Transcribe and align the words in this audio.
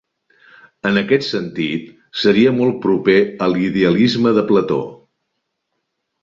En 0.89 0.95
aquest 1.01 1.25
sentit, 1.27 1.91
seria 2.21 2.53
molt 2.61 2.79
proper 2.87 3.19
a 3.45 3.51
l'idealisme 3.53 4.33
de 4.39 4.45
Plató. 4.53 4.81